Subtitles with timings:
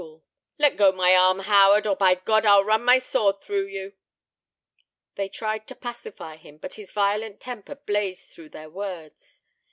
[0.01, 0.29] "Hold off, fools!
[0.57, 3.93] Let go my arm, Howard, or by God, I'll run my sword through you!"
[5.13, 9.43] They tried to pacify him, but his violent temper blazed through their words.